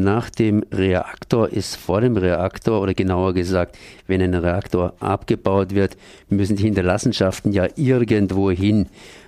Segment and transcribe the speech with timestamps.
[0.00, 5.96] nach dem Reaktor ist vor dem Reaktor oder genauer gesagt, wenn ein Reaktor abgebaut wird,
[6.28, 8.86] müssen die Hinterlassenschaften ja irgendwo hin.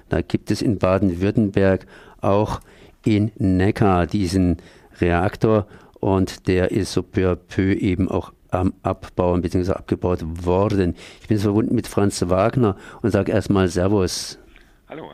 [0.09, 1.87] Da gibt es in Baden-Württemberg
[2.21, 2.61] auch
[3.05, 4.59] in Neckar diesen
[5.01, 5.67] Reaktor
[6.01, 9.73] und der ist so peu à peu eben auch am Abbauen bzw.
[9.73, 10.95] abgebaut worden.
[11.21, 14.39] Ich bin verbunden mit Franz Wagner und sage erstmal Servus.
[14.89, 15.11] Hallo.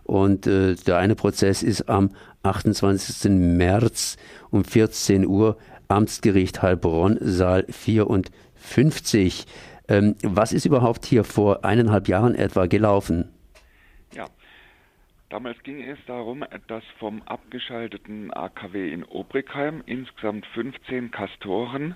[0.05, 3.33] und äh, der eine Prozess ist am 28.
[3.33, 4.17] März
[4.51, 9.45] um 14 Uhr Amtsgericht Heilbronn, Saal 54.
[9.89, 13.33] Ähm, was ist überhaupt hier vor eineinhalb Jahren etwa gelaufen?
[14.13, 14.27] Ja,
[15.29, 21.95] damals ging es darum, dass vom abgeschalteten AKW in Obrigheim insgesamt 15 Kastoren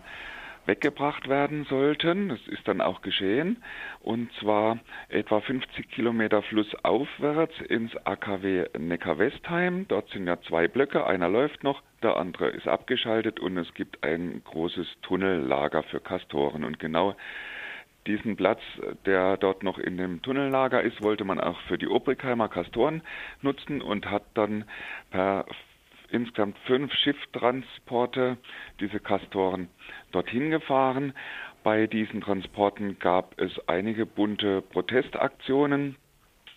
[0.66, 2.28] weggebracht werden sollten.
[2.28, 3.62] Das ist dann auch geschehen.
[4.00, 9.86] Und zwar etwa 50 Kilometer flussaufwärts ins AKW Neckar-Westheim.
[9.88, 11.06] Dort sind ja zwei Blöcke.
[11.06, 16.64] Einer läuft noch, der andere ist abgeschaltet und es gibt ein großes Tunnellager für Kastoren.
[16.64, 17.16] Und genau
[18.06, 18.60] diesen Platz,
[19.04, 23.02] der dort noch in dem Tunnellager ist, wollte man auch für die Obrigheimer Kastoren
[23.42, 24.64] nutzen und hat dann
[25.10, 25.46] per
[26.10, 28.36] insgesamt fünf Schifftransporte
[28.80, 29.68] diese Kastoren
[30.12, 31.12] dorthin gefahren.
[31.62, 35.96] Bei diesen Transporten gab es einige bunte Protestaktionen.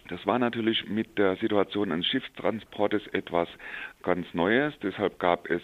[0.09, 3.47] Das war natürlich mit der Situation eines Schiffstransportes etwas
[4.01, 4.73] ganz Neues.
[4.81, 5.61] Deshalb gab es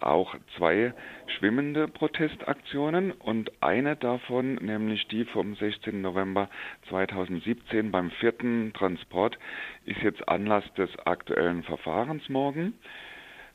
[0.00, 0.92] auch zwei
[1.38, 6.00] schwimmende Protestaktionen und eine davon, nämlich die vom 16.
[6.00, 6.48] November
[6.88, 9.38] 2017 beim vierten Transport,
[9.84, 12.74] ist jetzt Anlass des aktuellen Verfahrens morgen.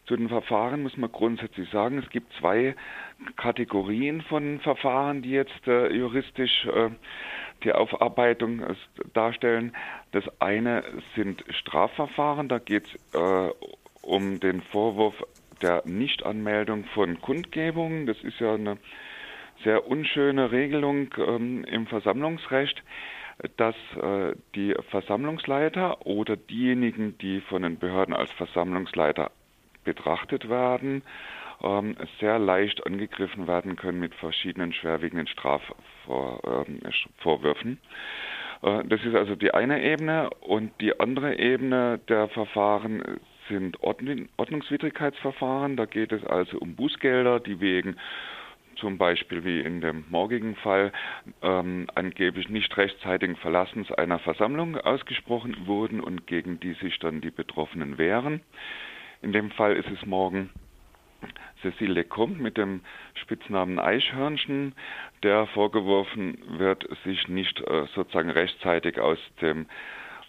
[0.06, 2.76] Zu den Verfahren muss man grundsätzlich sagen, es gibt zwei
[3.38, 6.90] Kategorien von Verfahren, die jetzt äh, juristisch äh,
[7.64, 8.76] die Aufarbeitung äh,
[9.14, 9.74] darstellen.
[10.12, 10.84] Das eine
[11.16, 13.50] sind Strafverfahren, da geht es äh,
[14.02, 15.16] um den Vorwurf
[15.62, 18.06] der Nichtanmeldung von Kundgebungen.
[18.06, 18.78] Das ist ja eine
[19.64, 22.84] sehr unschöne Regelung ähm, im Versammlungsrecht,
[23.58, 29.32] dass äh, die Versammlungsleiter oder diejenigen, die von den Behörden als Versammlungsleiter
[29.84, 31.02] betrachtet werden,
[31.62, 37.80] ähm, sehr leicht angegriffen werden können mit verschiedenen schwerwiegenden Strafvorwürfen.
[38.62, 45.78] Äh, das ist also die eine Ebene und die andere Ebene der Verfahren sind Ordnungswidrigkeitsverfahren.
[45.78, 47.98] Da geht es also um Bußgelder, die wegen
[48.76, 50.92] zum Beispiel wie in dem morgigen Fall
[51.42, 57.32] ähm, angeblich nicht rechtzeitigen Verlassens einer Versammlung ausgesprochen wurden und gegen die sich dann die
[57.32, 58.42] Betroffenen wehren.
[59.22, 60.50] In dem Fall ist es morgen
[61.62, 62.82] Cecile Comte mit dem
[63.14, 64.76] Spitznamen Eichhörnchen,
[65.24, 69.68] der vorgeworfen wird, sich nicht äh, sozusagen rechtzeitig aus dem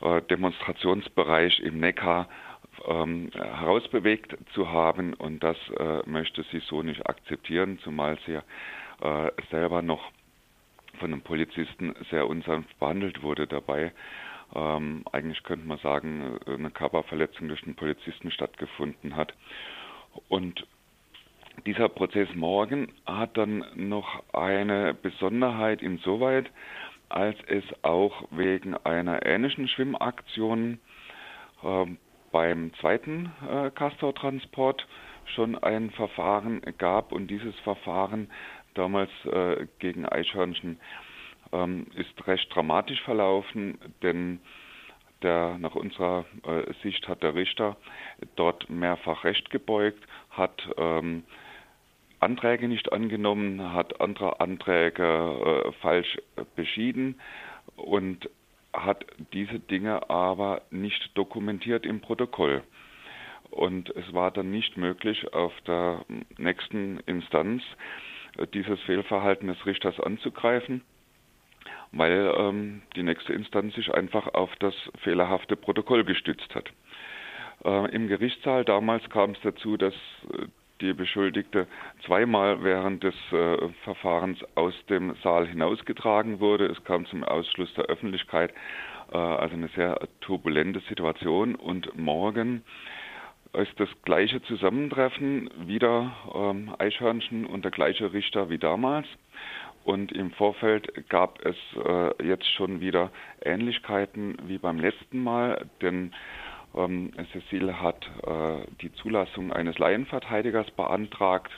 [0.00, 2.28] äh, Demonstrationsbereich im Neckar
[2.86, 9.30] ähm, herausbewegt zu haben und das äh, möchte sie so nicht akzeptieren, zumal sie äh,
[9.50, 10.10] selber noch
[10.98, 13.92] von einem Polizisten sehr unsanft behandelt wurde dabei.
[14.54, 19.34] Ähm, eigentlich könnte man sagen, äh, eine Körperverletzung durch einen Polizisten stattgefunden hat.
[20.28, 20.66] Und
[21.66, 26.50] dieser Prozess morgen hat dann noch eine Besonderheit insoweit,
[27.08, 30.78] als es auch wegen einer ähnlichen Schwimmaktion
[31.62, 31.86] äh,
[32.34, 34.88] beim zweiten äh, Castor-Transport
[35.36, 38.28] schon ein Verfahren gab und dieses Verfahren
[38.74, 40.80] damals äh, gegen Eichhörnchen
[41.52, 44.40] ähm, ist recht dramatisch verlaufen, denn
[45.22, 47.76] der, nach unserer äh, Sicht hat der Richter
[48.34, 51.22] dort mehrfach Recht gebeugt, hat ähm,
[52.18, 55.04] Anträge nicht angenommen, hat andere Anträge
[55.68, 56.18] äh, falsch
[56.56, 57.20] beschieden
[57.76, 58.28] und
[58.74, 62.62] hat diese Dinge aber nicht dokumentiert im Protokoll.
[63.50, 66.04] Und es war dann nicht möglich, auf der
[66.38, 67.62] nächsten Instanz
[68.36, 70.82] äh, dieses Fehlverhalten des Richters anzugreifen,
[71.92, 76.70] weil ähm, die nächste Instanz sich einfach auf das fehlerhafte Protokoll gestützt hat.
[77.64, 79.94] Äh, Im Gerichtssaal damals kam es dazu, dass
[80.32, 80.46] äh,
[80.80, 81.66] die Beschuldigte
[82.04, 86.66] zweimal während des äh, Verfahrens aus dem Saal hinausgetragen wurde.
[86.66, 88.52] Es kam zum Ausschluss der Öffentlichkeit,
[89.12, 91.54] äh, also eine sehr turbulente Situation.
[91.54, 92.64] Und morgen
[93.52, 99.06] ist das gleiche Zusammentreffen, wieder ähm, Eichhörnchen und der gleiche Richter wie damals.
[99.84, 103.10] Und im Vorfeld gab es äh, jetzt schon wieder
[103.42, 106.12] Ähnlichkeiten wie beim letzten Mal, denn
[106.76, 111.50] Ähm, Cecile hat äh, die Zulassung eines Laienverteidigers beantragt.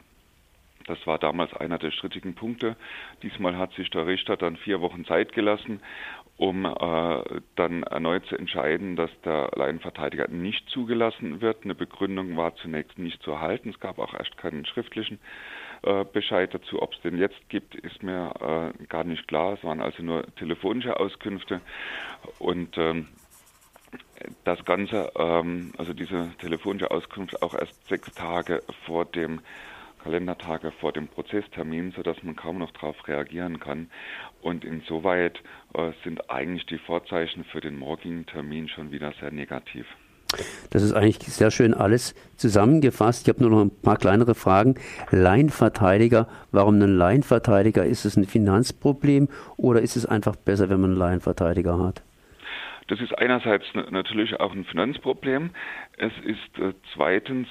[0.86, 2.76] Das war damals einer der strittigen Punkte.
[3.22, 5.80] Diesmal hat sich der Richter dann vier Wochen Zeit gelassen,
[6.36, 11.64] um äh, dann erneut zu entscheiden, dass der Laienverteidiger nicht zugelassen wird.
[11.64, 13.70] Eine Begründung war zunächst nicht zu erhalten.
[13.70, 15.18] Es gab auch erst keinen schriftlichen
[15.82, 16.80] äh, Bescheid dazu.
[16.80, 19.54] Ob es den jetzt gibt, ist mir äh, gar nicht klar.
[19.54, 21.60] Es waren also nur telefonische Auskünfte
[22.38, 23.08] und ähm,
[24.44, 29.40] das Ganze, ähm, also diese telefonische Auskunft auch erst sechs Tage vor dem
[30.06, 33.90] Kalendertage vor dem Prozesstermin, sodass man kaum noch darauf reagieren kann.
[34.40, 35.42] Und insoweit
[35.74, 39.86] äh, sind eigentlich die Vorzeichen für den morgigen Termin schon wieder sehr negativ.
[40.70, 43.22] Das ist eigentlich sehr schön alles zusammengefasst.
[43.22, 44.76] Ich habe nur noch ein paar kleinere Fragen.
[45.10, 47.84] Laienverteidiger, warum ein Laienverteidiger?
[47.84, 52.05] Ist es ein Finanzproblem oder ist es einfach besser, wenn man einen Laienverteidiger hat?
[52.88, 55.50] Das ist einerseits natürlich auch ein Finanzproblem.
[55.96, 57.48] Es ist äh, zweitens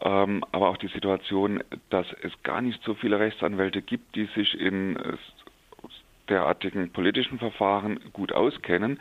[0.00, 4.58] ähm, aber auch die Situation, dass es gar nicht so viele Rechtsanwälte gibt, die sich
[4.58, 5.16] in äh,
[6.28, 9.00] derartigen politischen Verfahren gut auskennen.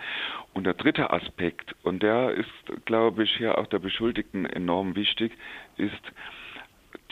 [0.54, 5.34] Und der dritte Aspekt, und der ist, glaube ich, hier auch der Beschuldigten enorm wichtig,
[5.76, 5.94] ist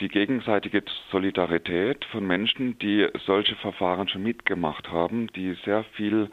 [0.00, 6.30] die gegenseitige Solidarität von Menschen, die solche Verfahren schon mitgemacht haben, die sehr viel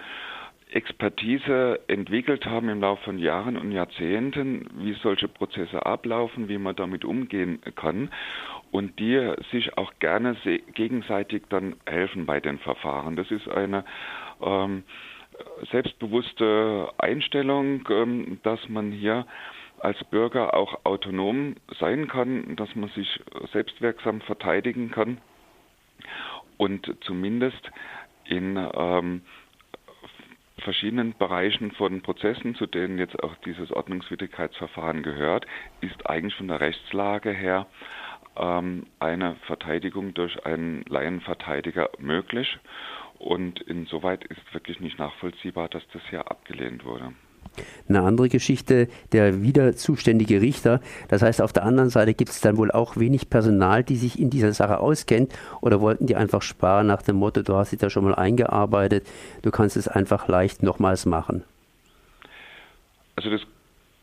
[0.74, 6.76] Expertise entwickelt haben im Laufe von Jahren und Jahrzehnten, wie solche Prozesse ablaufen, wie man
[6.76, 8.10] damit umgehen kann
[8.72, 10.36] und die sich auch gerne
[10.74, 13.16] gegenseitig dann helfen bei den Verfahren.
[13.16, 13.86] Das ist eine
[14.42, 14.84] ähm,
[15.72, 19.28] selbstbewusste Einstellung, ähm, dass man hier
[19.80, 23.20] als Bürger auch autonom sein kann, dass man sich
[23.52, 25.20] selbstwirksam verteidigen kann
[26.58, 27.70] und zumindest
[28.26, 29.22] in ähm,
[30.64, 35.46] verschiedenen Bereichen von Prozessen, zu denen jetzt auch dieses Ordnungswidrigkeitsverfahren gehört,
[35.82, 37.68] ist eigentlich von der Rechtslage her
[38.36, 42.58] ähm, eine Verteidigung durch einen Laienverteidiger möglich.
[43.20, 47.14] Und insoweit ist wirklich nicht nachvollziehbar, dass das hier abgelehnt wurde.
[47.88, 50.80] Eine andere Geschichte, der wieder zuständige Richter.
[51.10, 54.20] Das heißt, auf der anderen Seite gibt es dann wohl auch wenig Personal, die sich
[54.20, 57.80] in dieser Sache auskennt oder wollten die einfach sparen nach dem Motto, du hast dich
[57.80, 59.06] da schon mal eingearbeitet,
[59.42, 61.44] du kannst es einfach leicht nochmals machen.
[63.16, 63.42] Also das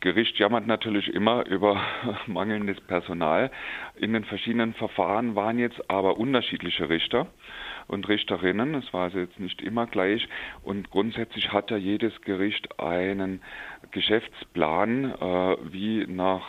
[0.00, 1.80] Gericht jammert natürlich immer über
[2.26, 3.50] mangelndes Personal.
[3.96, 7.26] In den verschiedenen Verfahren waren jetzt aber unterschiedliche Richter
[7.90, 8.74] und Richterinnen.
[8.74, 10.28] Es war also jetzt nicht immer gleich.
[10.62, 13.42] Und grundsätzlich hat ja jedes Gericht einen
[13.90, 16.42] Geschäftsplan, äh, wie nach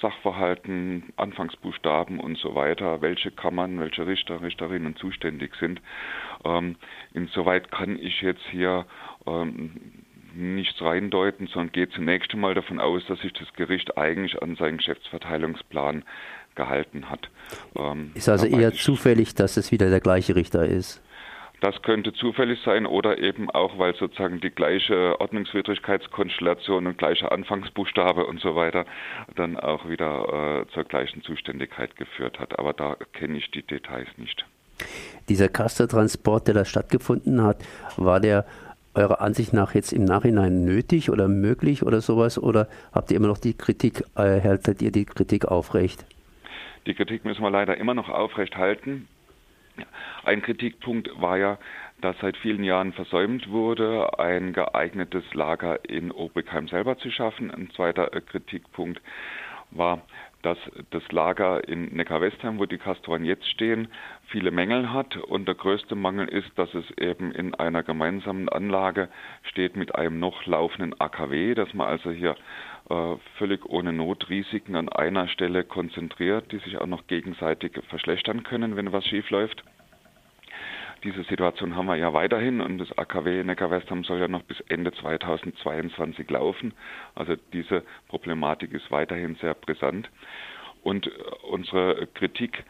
[0.00, 5.80] Sachverhalten, Anfangsbuchstaben und so weiter, welche Kammern, welche Richter, Richterinnen zuständig sind.
[6.44, 6.76] Ähm,
[7.12, 8.86] insoweit kann ich jetzt hier
[9.26, 10.02] ähm,
[10.34, 14.78] nichts reindeuten, sondern gehe zunächst einmal davon aus, dass sich das Gericht eigentlich an seinen
[14.78, 16.04] Geschäftsverteilungsplan
[16.54, 17.30] gehalten hat.
[17.76, 21.00] Ähm, ist also eher zufällig, dass es wieder der gleiche Richter ist?
[21.60, 28.26] Das könnte zufällig sein oder eben auch, weil sozusagen die gleiche Ordnungswidrigkeitskonstellation und gleicher Anfangsbuchstabe
[28.26, 28.84] und so weiter
[29.34, 32.58] dann auch wieder äh, zur gleichen Zuständigkeit geführt hat.
[32.58, 34.44] Aber da kenne ich die Details nicht.
[35.30, 37.64] Dieser Castor-Transport, der da stattgefunden hat,
[37.96, 38.44] war der
[38.94, 42.38] eurer Ansicht nach jetzt im Nachhinein nötig oder möglich oder sowas?
[42.38, 46.04] Oder habt ihr immer noch die Kritik, äh, haltet ihr die Kritik aufrecht?
[46.86, 49.08] Die Kritik müssen wir leider immer noch aufrecht halten.
[50.24, 51.58] Ein Kritikpunkt war ja,
[52.00, 57.50] dass seit vielen Jahren versäumt wurde, ein geeignetes Lager in Obrigheim selber zu schaffen.
[57.50, 59.00] Ein zweiter Kritikpunkt
[59.70, 60.02] war,
[60.44, 60.58] dass
[60.90, 63.88] das Lager in Neckar-Westheim, wo die Castoren jetzt stehen,
[64.26, 65.16] viele Mängel hat.
[65.16, 69.08] Und der größte Mangel ist, dass es eben in einer gemeinsamen Anlage
[69.42, 72.36] steht mit einem noch laufenden AKW, dass man also hier
[72.90, 78.76] äh, völlig ohne Notrisiken an einer Stelle konzentriert, die sich auch noch gegenseitig verschlechtern können,
[78.76, 79.64] wenn was schief läuft.
[81.04, 84.90] Diese Situation haben wir ja weiterhin und das AKW Neckar-Westheim soll ja noch bis Ende
[84.90, 86.72] 2022 laufen.
[87.14, 90.08] Also diese Problematik ist weiterhin sehr brisant.
[90.82, 91.10] Und äh,
[91.50, 92.64] unsere Kritik,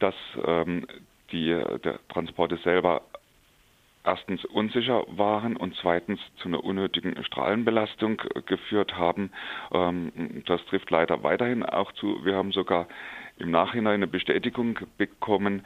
[0.00, 0.86] dass ähm,
[1.30, 1.48] die,
[1.84, 3.02] der Transporte selber
[4.06, 9.30] erstens unsicher waren und zweitens zu einer unnötigen Strahlenbelastung geführt haben.
[9.72, 12.24] Ähm, das trifft leider weiterhin auch zu.
[12.24, 12.86] Wir haben sogar
[13.38, 15.64] im Nachhinein eine Bestätigung bekommen,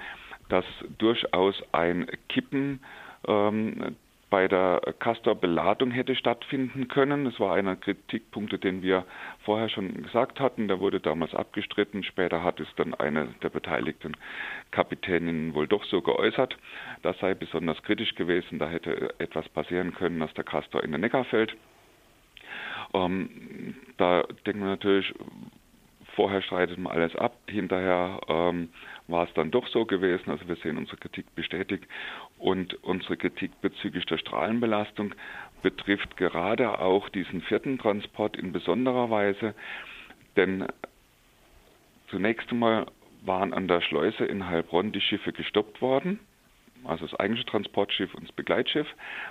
[0.51, 0.67] dass
[0.99, 2.81] durchaus ein Kippen
[3.27, 3.97] ähm,
[4.31, 7.25] bei der Castor-Beladung hätte stattfinden können.
[7.25, 9.05] Das war einer Kritikpunkte, den wir
[9.45, 10.69] vorher schon gesagt hatten.
[10.69, 12.05] Der wurde damals abgestritten.
[12.05, 14.17] Später hat es dann eine der beteiligten
[14.71, 16.57] Kapitäninnen wohl doch so geäußert.
[17.03, 18.61] Das sei besonders kritisch gewesen.
[18.61, 21.57] Da hätte etwas passieren können, dass der Castor in den Neckar fällt.
[22.95, 25.13] Ähm, da denken wir natürlich,
[26.15, 28.69] vorher streitet man alles ab, hinterher ähm,
[29.11, 30.31] war es dann doch so gewesen.
[30.31, 31.85] Also wir sehen unsere Kritik bestätigt
[32.39, 35.15] und unsere Kritik bezüglich der Strahlenbelastung
[35.63, 39.55] betrifft gerade auch diesen vierten Transport in besonderer Weise,
[40.37, 40.67] denn
[42.09, 42.87] zunächst einmal
[43.23, 46.21] waren an der Schleuse in Heilbronn die Schiffe gestoppt worden
[46.85, 48.87] also das eigentliche Transportschiff und das Begleitschiff,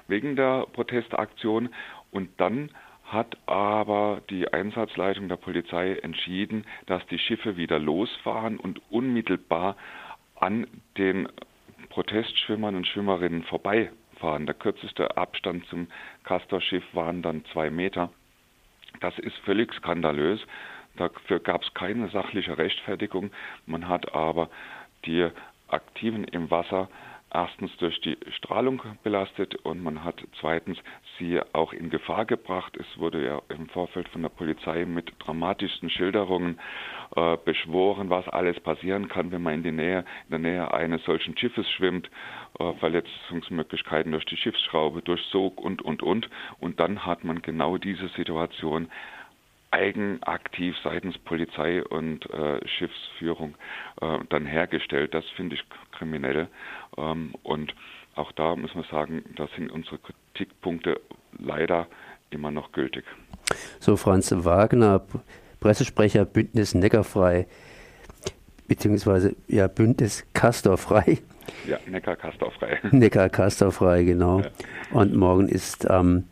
[0.07, 1.69] wegen der Protestaktion.
[2.11, 2.69] Und dann
[3.11, 9.75] hat aber die Einsatzleitung der Polizei entschieden, dass die Schiffe wieder losfahren und unmittelbar
[10.35, 11.27] an den
[11.89, 14.45] Protestschwimmern und Schwimmerinnen vorbeifahren.
[14.45, 15.87] Der kürzeste Abstand zum
[16.23, 18.11] Castor-Schiff waren dann zwei Meter.
[19.01, 20.39] Das ist völlig skandalös.
[20.95, 23.31] Dafür gab es keine sachliche Rechtfertigung.
[23.65, 24.49] Man hat aber
[25.05, 25.29] die
[25.67, 26.89] Aktiven im Wasser
[27.33, 30.77] erstens durch die Strahlung belastet und man hat zweitens
[31.17, 32.77] sie auch in Gefahr gebracht.
[32.77, 36.59] Es wurde ja im Vorfeld von der Polizei mit dramatischsten Schilderungen
[37.15, 41.03] äh, beschworen, was alles passieren kann, wenn man in, die Nähe, in der Nähe eines
[41.03, 42.09] solchen Schiffes schwimmt,
[42.59, 46.29] äh, Verletzungsmöglichkeiten durch die Schiffsschraube, durch Sog und, und, und.
[46.59, 48.89] Und dann hat man genau diese Situation
[49.71, 53.55] eigenaktiv seitens Polizei und äh, Schiffsführung
[54.01, 55.13] äh, dann hergestellt.
[55.13, 56.47] Das finde ich kriminell.
[56.97, 57.73] Ähm, und
[58.15, 60.99] auch da muss man sagen, da sind unsere Kritikpunkte
[61.37, 61.87] leider
[62.31, 63.05] immer noch gültig.
[63.79, 65.05] So Franz Wagner,
[65.59, 67.47] Pressesprecher Bündnis Neckarfrei,
[68.67, 71.19] beziehungsweise ja Bündnis Castorfrei.
[71.67, 72.79] Ja, Neckar-Castorfrei.
[72.91, 74.41] Neckar-Castorfrei, genau.
[74.41, 74.49] Ja.
[74.91, 76.23] Und morgen ist am ähm,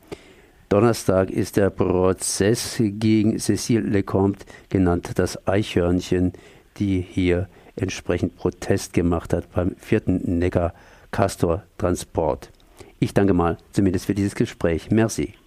[0.69, 6.33] Donnerstag ist der Prozess gegen Cécile Lecomte, genannt das Eichhörnchen,
[6.77, 7.47] die hier
[7.77, 10.73] entsprechend Protest gemacht hat beim vierten Neckar
[11.11, 12.51] Castor Transport.
[12.99, 14.91] Ich danke mal zumindest für dieses Gespräch.
[14.91, 15.33] Merci.